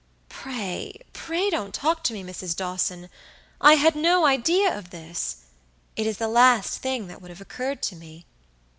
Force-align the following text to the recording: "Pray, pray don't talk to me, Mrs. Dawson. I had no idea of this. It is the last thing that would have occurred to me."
"Pray, 0.29 0.99
pray 1.13 1.51
don't 1.51 1.75
talk 1.75 2.03
to 2.03 2.11
me, 2.13 2.23
Mrs. 2.23 2.55
Dawson. 2.55 3.07
I 3.61 3.75
had 3.75 3.93
no 3.95 4.25
idea 4.25 4.75
of 4.75 4.89
this. 4.89 5.35
It 5.95 6.07
is 6.07 6.17
the 6.17 6.27
last 6.27 6.77
thing 6.81 7.05
that 7.05 7.21
would 7.21 7.29
have 7.29 7.39
occurred 7.39 7.83
to 7.83 7.95
me." 7.95 8.25